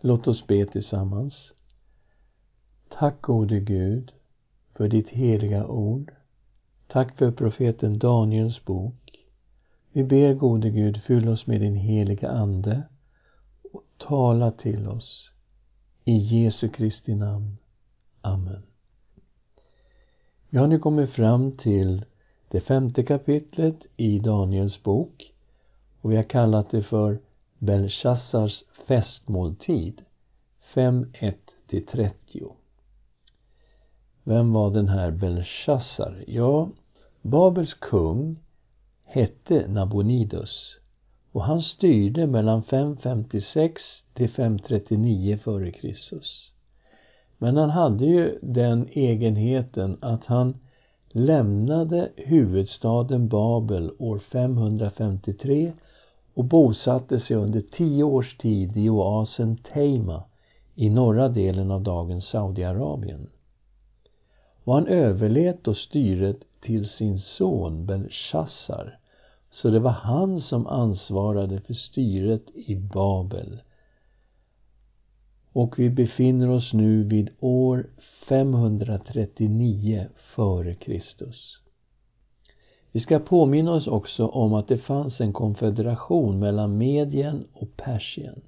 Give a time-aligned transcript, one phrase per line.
[0.00, 1.52] Låt oss be tillsammans.
[2.88, 4.12] Tack gode Gud
[4.74, 6.12] för ditt heliga ord.
[6.86, 9.26] Tack för profeten Daniels bok.
[9.92, 12.82] Vi ber gode Gud, fyll oss med din heliga Ande
[13.72, 15.32] och tala till oss.
[16.04, 17.56] I Jesu Kristi namn.
[18.20, 18.62] Amen.
[20.48, 22.04] Vi har nu kommit fram till
[22.48, 25.34] det femte kapitlet i Daniels bok
[26.00, 27.18] och vi har kallat det för
[27.58, 30.02] Belshazzars festmåltid
[30.74, 31.34] 5.1
[31.86, 32.52] 30.
[34.24, 36.24] Vem var den här Belshazzar?
[36.26, 36.68] Ja,
[37.22, 38.36] Babels kung
[39.04, 40.78] hette Nabonidus
[41.32, 43.82] och han styrde mellan 556
[44.14, 46.20] till 539 f.Kr.
[47.38, 50.58] Men han hade ju den egenheten att han
[51.08, 55.72] lämnade huvudstaden Babel år 553
[56.34, 60.24] och bosatte sig under tio års tid i oasen Teima
[60.74, 63.28] i norra delen av dagens Saudiarabien.
[64.64, 68.98] Och han överlät då styret till sin son Belshazzar,
[69.50, 73.60] så det var han som ansvarade för styret i Babel.
[75.52, 77.86] Och vi befinner oss nu vid år
[78.28, 81.32] 539 f.Kr.
[82.92, 88.40] Vi ska påminna oss också om att det fanns en konfederation mellan Medien och Persien.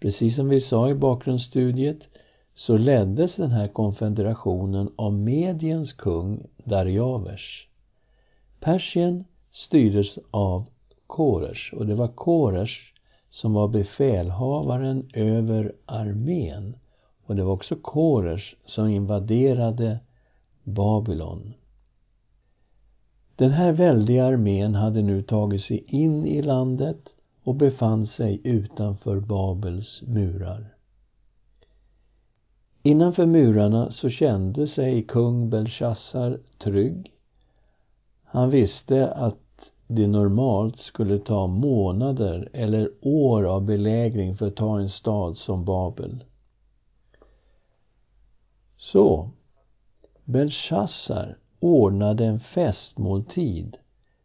[0.00, 1.98] Precis som vi sa i bakgrundsstudiet
[2.54, 7.68] så leddes den här konfederationen av Mediens kung Darjavers.
[8.60, 10.66] Persien styrdes av
[11.06, 12.78] Koresh och det var Koresh
[13.30, 16.76] som var befälhavaren över armén
[17.26, 19.98] och det var också Koresh som invaderade
[20.64, 21.54] Babylon.
[23.42, 27.08] Den här väldiga armén hade nu tagit sig in i landet
[27.42, 30.76] och befann sig utanför Babels murar.
[32.82, 37.12] Innanför murarna så kände sig kung Belshazzar trygg.
[38.24, 44.80] Han visste att det normalt skulle ta månader eller år av belägring för att ta
[44.80, 46.24] en stad som Babel.
[48.76, 49.30] Så,
[50.24, 53.76] Belshazzar ordnade en festmåltid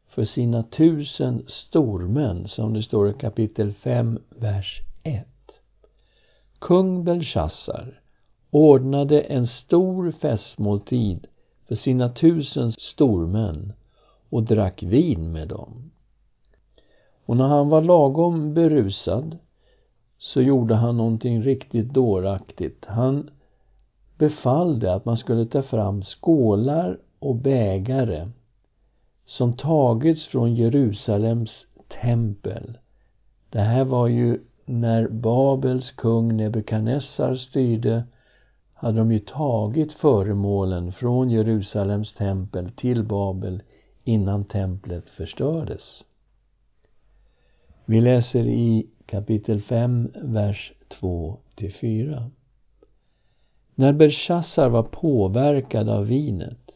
[0.07, 5.27] för sina tusen stormän som det står i kapitel 5, vers 1.
[6.59, 8.01] Kung Belshazzar
[8.51, 11.27] ordnade en stor festmåltid
[11.67, 13.73] för sina tusen stormän
[14.29, 15.91] och drack vin med dem.
[17.25, 19.37] Och när han var lagom berusad
[20.17, 22.85] så gjorde han någonting riktigt dåraktigt.
[22.85, 23.29] Han
[24.17, 28.29] befallde att man skulle ta fram skålar och bägare
[29.25, 31.65] som tagits från Jerusalems
[32.01, 32.77] tempel.
[33.49, 38.03] Det här var ju när Babels kung Nebukadnessar styrde
[38.73, 43.63] hade de ju tagit föremålen från Jerusalems tempel till Babel
[44.03, 46.05] innan templet förstördes.
[47.85, 52.29] Vi läser i kapitel 5, vers 2-4.
[53.75, 56.66] När Belshazzar var påverkad av vinet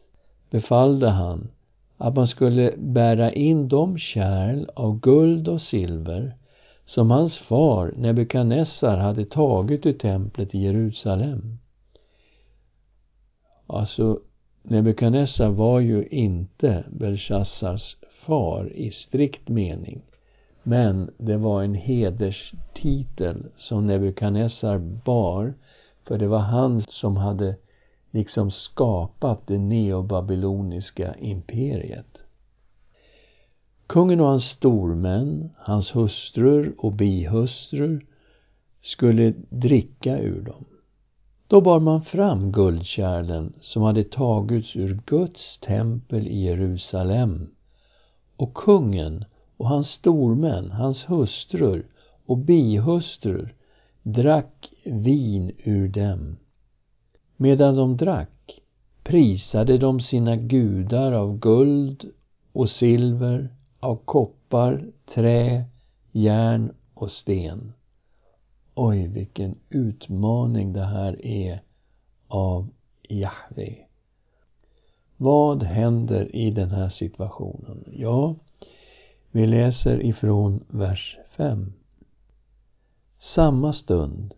[0.51, 1.49] befallde han
[1.97, 6.35] att man skulle bära in de kärl av guld och silver
[6.85, 11.57] som hans far Nebukadnessar hade tagit ur templet i Jerusalem.
[13.67, 14.19] Alltså,
[14.63, 20.01] Nebukadnessar var ju inte Belshazzars far i strikt mening.
[20.63, 25.53] Men det var en hederstitel som Nebukadnessar bar
[26.07, 27.55] för det var han som hade
[28.11, 32.17] liksom skapat det neobabyloniska imperiet.
[33.87, 38.05] Kungen och hans stormän, hans hustrur och bihustrur
[38.81, 40.65] skulle dricka ur dem.
[41.47, 47.49] Då bar man fram guldkärlen som hade tagits ur Guds tempel i Jerusalem
[48.35, 49.25] och kungen
[49.57, 51.87] och hans stormän, hans hustrur
[52.25, 53.55] och bihustrur
[54.03, 56.37] drack vin ur dem.
[57.41, 58.61] Medan de drack
[59.03, 62.05] prisade de sina gudar av guld
[62.51, 63.49] och silver,
[63.79, 65.65] av koppar, trä,
[66.11, 67.73] järn och sten.
[68.75, 71.61] Oj, vilken utmaning det här är
[72.27, 72.69] av
[73.09, 73.75] Jahve.
[75.17, 77.83] Vad händer i den här situationen?
[77.93, 78.35] Ja,
[79.31, 81.73] vi läser ifrån vers 5.
[83.19, 84.33] Samma stund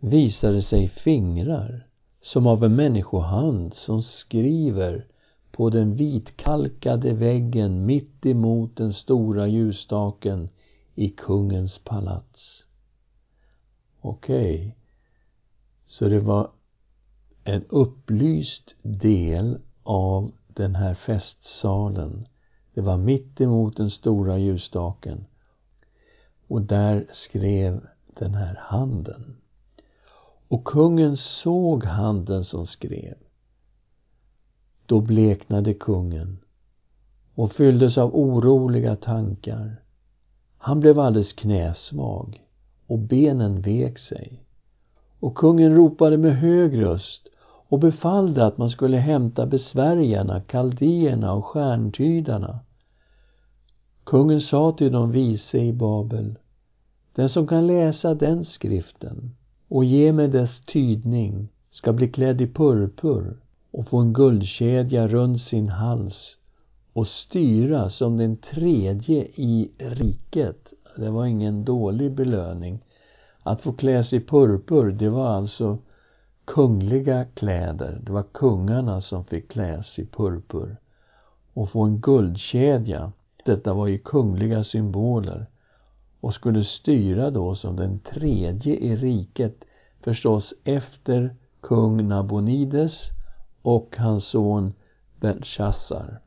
[0.00, 1.86] visade sig fingrar
[2.22, 5.06] som av en människohand som skriver
[5.50, 10.48] på den vitkalkade väggen mitt emot den stora ljusstaken
[10.94, 12.64] i kungens palats.
[14.00, 14.56] Okej.
[14.56, 14.72] Okay.
[15.86, 16.50] Så det var
[17.44, 22.28] en upplyst del av den här festsalen.
[22.74, 25.24] Det var mitt emot den stora ljusstaken.
[26.48, 29.41] Och där skrev den här handen.
[30.52, 33.14] Och kungen såg handen som skrev.
[34.86, 36.38] Då bleknade kungen
[37.34, 39.82] och fylldes av oroliga tankar.
[40.58, 42.42] Han blev alldeles knäsvag
[42.86, 44.44] och benen vek sig.
[45.20, 51.44] Och kungen ropade med hög röst och befallde att man skulle hämta besvärjarna, kaldéerna och
[51.44, 52.60] stjärntydarna.
[54.04, 56.38] Kungen sa till de vise i Babel,
[57.14, 59.34] den som kan läsa den skriften
[59.72, 63.36] och ge mig dess tydning ska bli klädd i purpur
[63.70, 66.36] och få en guldkedja runt sin hals
[66.92, 70.72] och styra som den tredje i riket.
[70.96, 72.78] Det var ingen dålig belöning.
[73.42, 75.78] Att få klä sig i purpur, det var alltså
[76.44, 78.00] kungliga kläder.
[78.02, 80.76] Det var kungarna som fick klä sig i purpur.
[81.54, 83.12] Och få en guldkedja,
[83.44, 85.46] detta var ju kungliga symboler.
[86.22, 89.64] Och skulle styra då som den tredje i riket,
[90.00, 93.10] förstås efter kung Nabonides
[93.62, 94.72] och hans son
[95.20, 96.20] Belshazzar.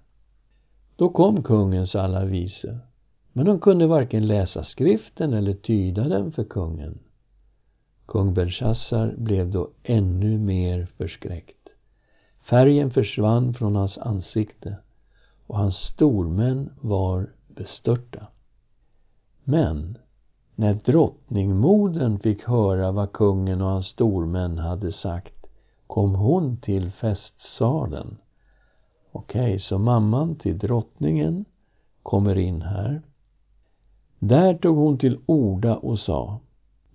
[0.95, 2.79] Då kom kungens alla vise,
[3.33, 6.99] men de kunde varken läsa skriften eller tyda den för kungen.
[8.05, 11.69] Kung Belshazzar blev då ännu mer förskräckt.
[12.41, 14.77] Färgen försvann från hans ansikte
[15.47, 18.27] och hans stormän var bestörta.
[19.47, 19.97] Men
[20.55, 25.45] när drottningmodern fick höra vad kungen och hans stormän hade sagt
[25.87, 28.17] kom hon till festsalen.
[29.11, 31.45] Okej, så mamman till drottningen
[32.03, 33.01] kommer in här.
[34.19, 36.39] Där tog hon till orda och sa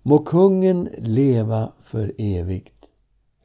[0.01, 2.85] Må kungen leva för evigt.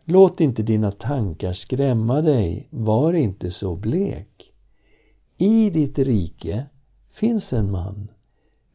[0.05, 4.53] Låt inte dina tankar skrämma dig, var inte så blek.
[5.37, 6.67] I ditt rike
[7.11, 8.09] finns en man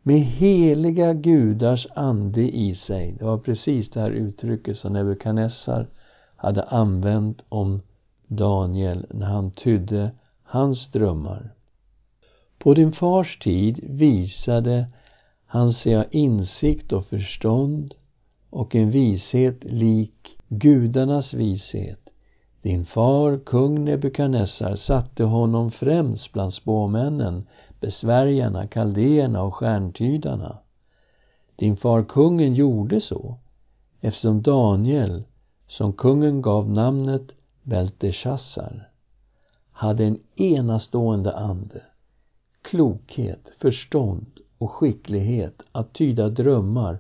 [0.04, 3.16] med heliga gudars ande i sig.
[3.20, 5.88] Det var precis det här uttrycket som Nebukadnessar
[6.36, 7.82] hade använt om
[8.28, 10.12] Daniel när han tydde
[10.44, 11.54] hans drömmar.
[12.58, 14.86] På din fars tid visade
[15.46, 17.94] han sig insikt och förstånd
[18.50, 22.10] och en vishet lik gudarnas vishet.
[22.62, 27.48] Din far, kung Nebukadnessar, satte honom främst bland spåmännen,
[27.82, 30.58] besvärjarna, kaldéerna och stjärntydarna.
[31.56, 33.38] Din far kungen gjorde så,
[34.02, 35.24] eftersom Daniel,
[35.68, 37.28] som kungen gav namnet
[37.64, 38.90] Belteshazzar,
[39.72, 41.82] hade en enastående ande,
[42.62, 47.00] klokhet, förstånd och skicklighet att tyda drömmar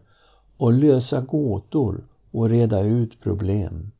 [0.57, 3.91] och lösa gåtor och reda ut problem.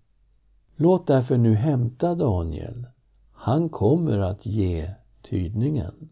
[0.75, 2.85] Låt därför nu hämta Daniel.
[3.33, 4.91] Han kommer att ge
[5.21, 6.09] tydningen.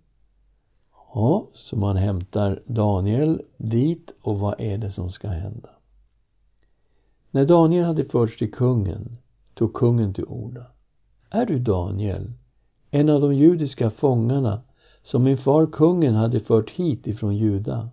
[1.13, 5.69] Ja, så man hämtar Daniel dit och vad är det som ska hända?
[7.31, 9.17] När Daniel hade förts till kungen
[9.53, 10.65] tog kungen till orda.
[11.29, 12.31] Är du Daniel,
[12.91, 14.61] en av de judiska fångarna
[15.03, 17.89] som min far kungen hade fört hit ifrån Juda.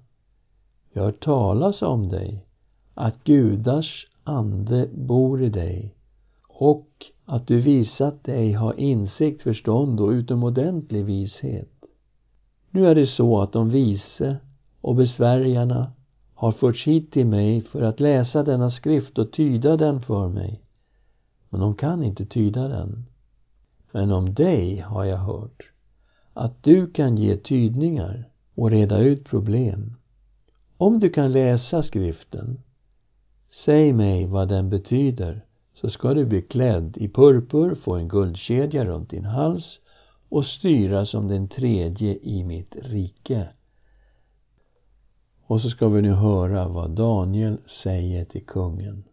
[0.93, 2.47] Jag har hört talas om dig,
[2.95, 5.95] att gudars ande bor i dig
[6.49, 6.88] och
[7.25, 11.75] att du visat dig ha insikt, förstånd och utomordentlig vishet.
[12.76, 14.37] Nu är det så att de vise
[14.80, 15.92] och besvärjarna
[16.35, 20.62] har förts hit till mig för att läsa denna skrift och tyda den för mig.
[21.49, 23.06] Men de kan inte tyda den.
[23.92, 25.71] Men om dig har jag hört
[26.33, 29.95] att du kan ge tydningar och reda ut problem.
[30.76, 32.61] Om du kan läsa skriften,
[33.64, 38.85] säg mig vad den betyder så ska du bli klädd i purpur, få en guldkedja
[38.85, 39.80] runt din hals
[40.28, 43.49] och styra som den tredje i mitt rike.
[45.47, 49.04] Och så ska vi nu höra vad Daniel säger till kungen.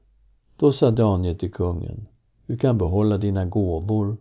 [0.58, 2.08] Då sa Daniel till kungen,
[2.46, 4.17] du kan behålla dina gåvor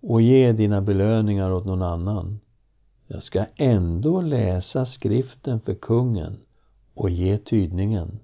[0.00, 2.40] och ge dina belöningar åt någon annan.
[3.06, 6.40] Jag ska ändå läsa skriften för kungen
[6.94, 8.18] och ge tydningen.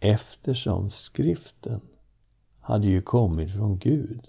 [0.00, 1.80] Eftersom skriften
[2.60, 4.28] hade ju kommit från Gud.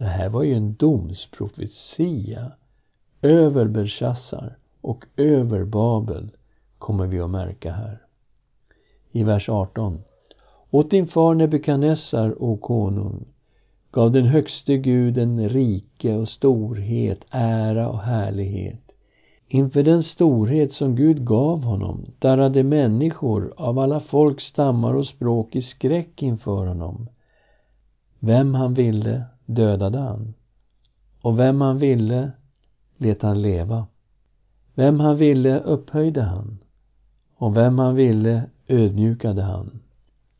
[0.00, 2.52] Det här var ju en domsprofetia
[3.22, 6.30] över Belshazzar och över Babel,
[6.78, 8.02] kommer vi att märka här.
[9.12, 10.02] I vers 18.
[10.70, 13.24] Åt din far Nebukadnessar, o konung,
[13.90, 18.90] gav den högste guden rike och storhet, ära och härlighet.
[19.48, 25.56] Inför den storhet som Gud gav honom darrade människor av alla folk, stammar och språk
[25.56, 27.08] i skräck inför honom.
[28.18, 30.34] Vem han ville dödade han
[31.20, 32.32] och vem han ville
[32.96, 33.86] lät han leva.
[34.74, 36.58] Vem han ville upphöjde han
[37.36, 39.80] och vem han ville ödmjukade han.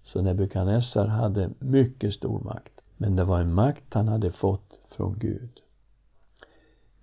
[0.03, 2.81] Så Nebukadnessar hade mycket stor makt.
[2.97, 5.61] Men det var en makt han hade fått från Gud.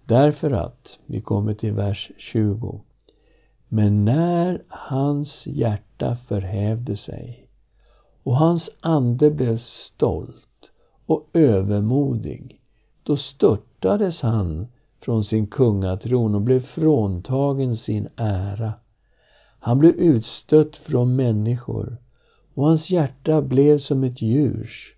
[0.05, 2.81] Därför att, vi kommer till vers 20.
[3.67, 7.49] Men när hans hjärta förhävde sig
[8.23, 10.46] och hans ande blev stolt
[11.07, 12.59] och övermodig,
[13.03, 14.67] då störtades han
[14.99, 18.73] från sin kungatron och blev fråntagen sin ära.
[19.59, 21.97] Han blev utstött från människor
[22.53, 24.95] och hans hjärta blev som ett djurs.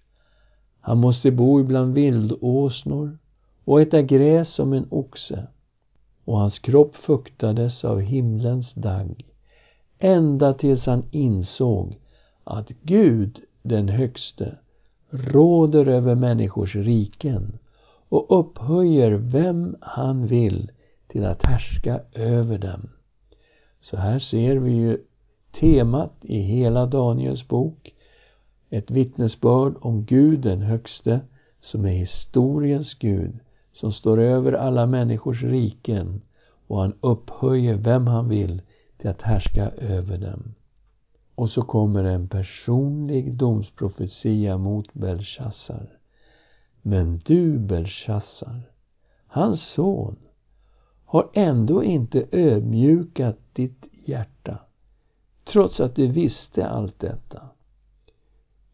[0.81, 3.17] Han måste bo ibland vildåsnor
[3.65, 5.47] och äta gräs som en oxe.
[6.25, 9.25] Och hans kropp fuktades av himlens dagg
[9.99, 11.99] ända tills han insåg
[12.43, 14.57] att Gud, den högste,
[15.09, 17.59] råder över människors riken
[18.09, 20.71] och upphöjer vem han vill
[21.07, 22.89] till att härska över dem.
[23.81, 24.97] Så här ser vi ju
[25.59, 27.95] temat i hela Daniels bok.
[28.69, 31.19] Ett vittnesbörd om Gud den högste
[31.61, 33.39] som är historiens Gud
[33.73, 36.21] som står över alla människors riken
[36.67, 38.61] och han upphöjer vem han vill
[38.97, 40.55] till att härska över dem.
[41.39, 45.97] Och så kommer en personlig domsprofetia mot Belshazzar.
[46.81, 48.71] Men du, Belshazzar,
[49.27, 50.15] hans son,
[51.05, 54.59] har ändå inte ödmjukat ditt hjärta,
[55.43, 57.49] trots att du visste allt detta.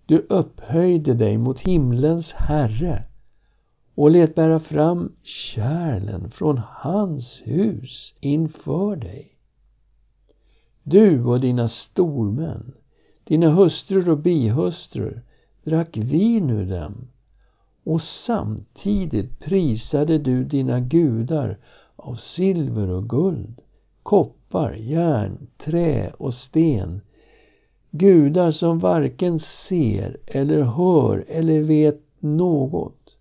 [0.06, 3.04] Du upphöjde dig mot himlens Herre
[3.96, 9.35] och lät bära fram kärlen från hans hus inför dig.
[10.88, 12.74] Du och dina stormän,
[13.24, 15.22] dina hustrur och bihustrur
[15.64, 17.08] drack vin ur dem
[17.84, 21.58] och samtidigt prisade du dina gudar
[21.96, 23.62] av silver och guld,
[24.04, 27.02] koppar, järn, trä och sten.
[27.92, 33.18] Gudar som varken ser eller hör eller vet något.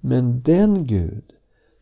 [0.00, 1.24] Men den Gud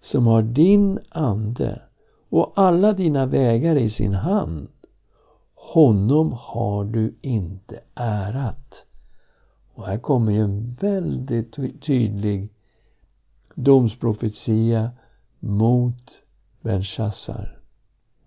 [0.01, 1.83] som har din ande
[2.29, 4.69] och alla dina vägar i sin hand,
[5.67, 8.85] honom har du inte ärat.
[9.75, 12.49] Och här kommer ju en väldigt tydlig
[13.55, 14.91] domsprofetia
[15.39, 16.23] mot
[16.61, 17.59] Belshazzar.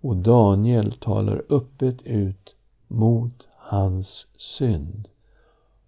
[0.00, 2.54] Och Daniel talar öppet ut
[2.88, 5.08] mot hans synd.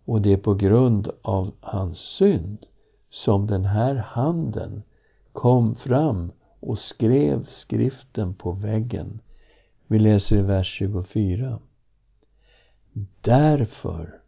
[0.04, 2.66] Och det är på grund av hans synd
[3.10, 4.82] som den här handen
[5.32, 9.20] kom fram och skrev skriften på väggen.
[9.92, 11.58] Vi läser i vers 24.
[13.20, 14.20] Därför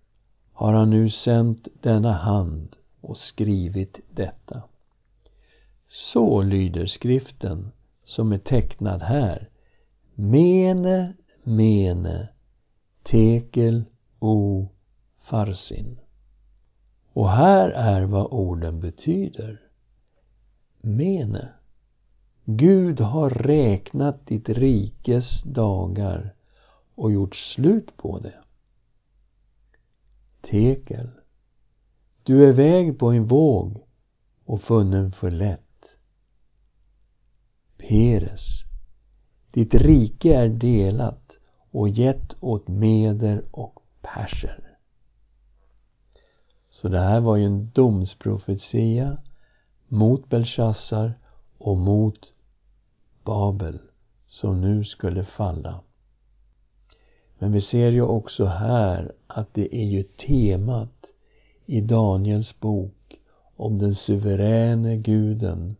[0.52, 4.62] har han nu sänt denna hand och skrivit detta.
[5.88, 9.48] Så lyder skriften som är tecknad här.
[10.14, 12.28] Mene, mene,
[13.02, 13.84] tekel,
[14.18, 14.68] o,
[15.20, 15.98] farsin.
[17.12, 19.60] Och här är vad orden betyder.
[20.80, 21.48] Mene.
[22.46, 26.34] Gud har räknat ditt rikes dagar
[26.94, 28.34] och gjort slut på det.
[30.40, 31.10] Tekel.
[32.22, 33.82] Du är väg på en våg
[34.44, 35.60] och funnen för lätt.
[37.76, 38.64] Peres.
[39.50, 41.38] Ditt rike är delat
[41.70, 44.76] och gett åt meder och perser.
[46.70, 49.18] Så det här var ju en domsprofetia
[49.88, 51.14] mot Belshazzar
[51.58, 52.33] och mot
[53.24, 53.78] Babel
[54.28, 55.80] som nu skulle falla.
[57.38, 61.06] Men vi ser ju också här att det är ju temat
[61.66, 63.20] i Daniels bok
[63.56, 65.76] om den suveräne guden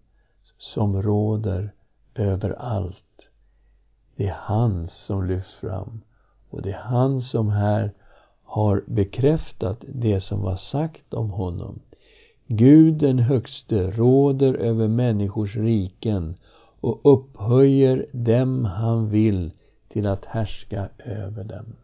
[0.59, 1.73] som råder
[2.15, 3.29] över allt.
[4.17, 6.01] Det är han som lyfts fram
[6.51, 7.93] och det är han som här
[8.43, 11.81] har bekräftat det som var sagt om honom.
[12.47, 16.37] Gud den högste råder över människors riken
[16.85, 19.53] och upphöjer dem han vill
[19.89, 21.77] till att härska över dem.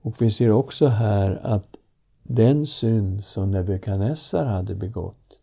[0.00, 1.76] Och vi ser också här att
[2.22, 5.40] den synd som Nebukadnessar hade begått,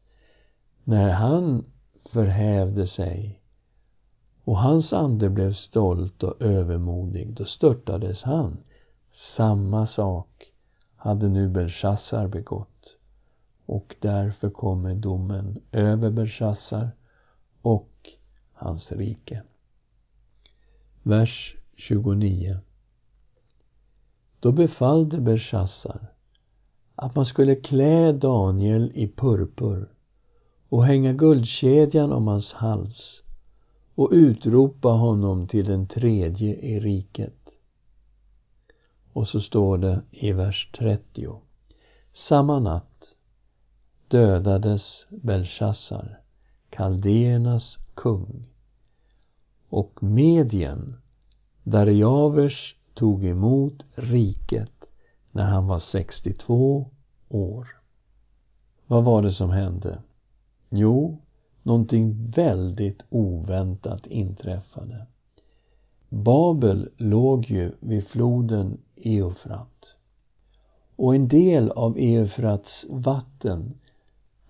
[0.83, 1.65] när han
[2.05, 3.41] förhävde sig
[4.43, 8.57] och hans ande blev stolt och övermodig, då störtades han.
[9.13, 10.53] Samma sak
[10.95, 12.97] hade nu Belshazzar begått
[13.65, 16.91] och därför kommer domen över Belshazzar
[17.61, 17.90] och
[18.62, 19.41] hans rike.
[21.03, 22.58] vers 29.
[24.39, 26.08] Då befallde Belshazzar
[26.96, 29.89] att man skulle klä Daniel i purpur
[30.70, 33.22] och hänga guldkedjan om hans hals
[33.96, 37.50] och utropa honom till den tredje i riket.
[39.13, 41.41] Och så står det i vers 30.
[42.13, 43.15] Samma natt
[44.08, 46.20] dödades Belshazzar,
[46.70, 48.50] kaldéernas kung.
[49.71, 50.95] Och Medien,
[51.63, 54.85] Darjavers, tog emot riket
[55.31, 56.89] när han var 62
[57.29, 57.67] år.
[58.87, 60.01] Vad var det som hände?
[60.69, 61.17] Jo,
[61.63, 65.05] någonting väldigt oväntat inträffade.
[66.09, 69.95] Babel låg ju vid floden Eufrat.
[70.95, 73.73] Och en del av Eufrats vatten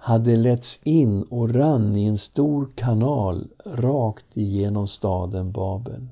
[0.03, 6.07] hade letts in och rann i en stor kanal rakt igenom staden Babel.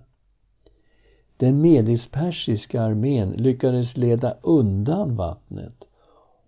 [1.37, 5.83] Den medisk-persiska armén lyckades leda undan vattnet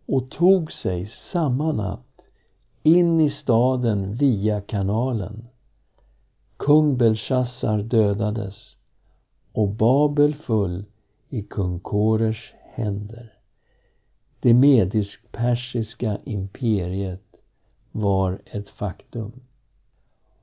[0.05, 2.21] och tog sig samma natt
[2.83, 5.47] in i staden via kanalen.
[6.57, 8.77] Kung Belshazzar dödades
[9.51, 10.85] och Babel föll
[11.29, 13.33] i kung Korers händer.
[14.39, 17.30] Det medisk-persiska imperiet
[17.91, 19.31] var ett faktum.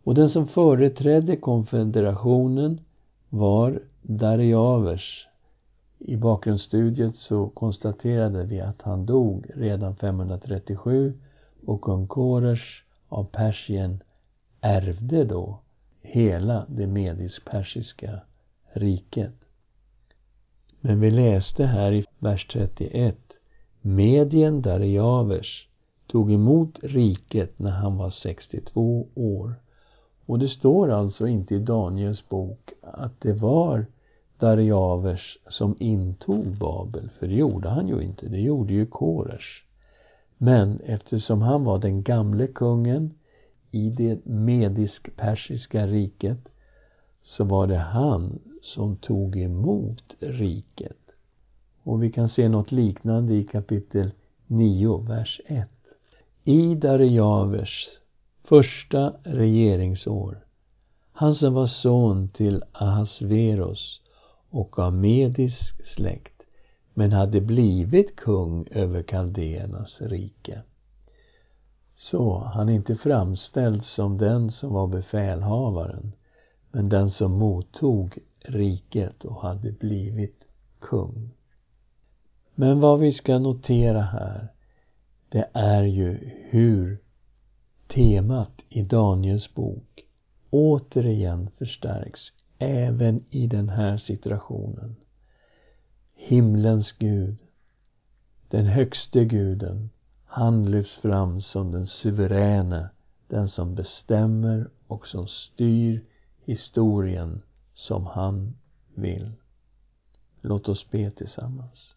[0.05, 2.81] Och den som företrädde konfederationen
[3.29, 5.29] var Dariavers.
[5.99, 11.15] I bakgrundsstudiet så konstaterade vi att han dog redan 537
[11.67, 14.03] och kung Koresh av Persien
[14.61, 15.59] ärvde då
[16.03, 18.21] hela det medisk-persiska
[18.73, 19.35] riket.
[20.81, 23.17] Men vi läste här i vers 31
[23.81, 25.69] Medien Dariavers
[26.09, 29.55] tog emot riket när han var 62 år.
[30.27, 33.87] Och det står alltså inte i Daniels bok att det var
[34.39, 39.65] Dariavers som intog Babel, för det gjorde han ju inte, det gjorde ju Koresh.
[40.39, 43.15] Men eftersom han var den gamle kungen
[43.71, 46.49] i det medisk-persiska riket
[47.23, 50.97] så var det han som tog emot riket.
[51.83, 54.11] Och vi kan se något liknande i kapitel
[54.47, 55.69] 9, vers 1.
[56.51, 57.89] I Darjavers
[58.45, 60.45] första regeringsår,
[61.13, 64.01] han som var son till Ahasveros
[64.51, 66.43] och av medisk släkt,
[66.95, 70.63] men hade blivit kung över kaldéernas rike.
[71.97, 76.13] Så han är inte framställd som den som var befälhavaren,
[76.71, 80.45] men den som mottog riket och hade blivit
[80.81, 81.31] kung.
[82.55, 84.49] Men vad vi ska notera här,
[85.29, 86.99] det är ju hur
[87.89, 90.05] temat i Daniels bok
[90.51, 94.97] återigen förstärks även i den här situationen.
[96.15, 97.37] Himlens Gud,
[98.49, 99.91] den högste guden,
[100.25, 102.89] han lyfts fram som den suveräne,
[103.29, 106.05] den som bestämmer och som styr
[106.45, 107.43] historien
[107.75, 108.57] som han
[108.95, 109.33] vill.
[110.41, 111.95] Låt oss be tillsammans.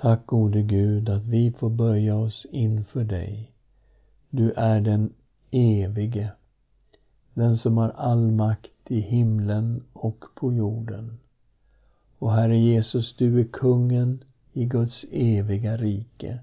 [0.00, 3.52] Tack gode Gud att vi får böja oss inför dig.
[4.30, 5.12] Du är den
[5.50, 6.30] evige,
[7.34, 11.18] den som har all makt i himlen och på jorden.
[12.18, 16.38] Och Herre Jesus, du är kungen i Guds eviga rike.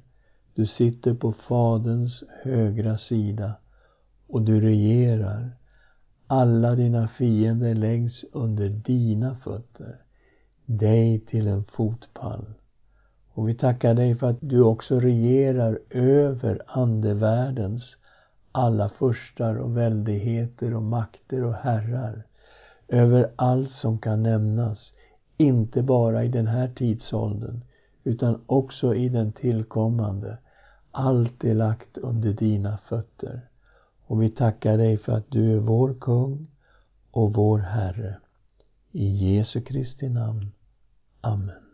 [0.54, 3.54] Du sitter på Faderns högra sida
[4.28, 5.52] och du regerar.
[6.28, 10.02] Alla dina fiender läggs under dina fötter,
[10.66, 12.46] dig till en fotpall.
[13.36, 17.96] Och vi tackar dig för att du också regerar över andevärldens
[18.52, 22.24] alla furstar och väldigheter och makter och herrar.
[22.88, 24.94] Över allt som kan nämnas,
[25.38, 27.62] inte bara i den här tidsåldern,
[28.04, 30.38] utan också i den tillkommande.
[30.92, 33.42] Allt är lagt under dina fötter.
[34.06, 36.48] Och vi tackar dig för att du är vår kung
[37.12, 38.18] och vår Herre.
[38.92, 40.52] I Jesu Kristi namn.
[41.22, 41.65] Amen.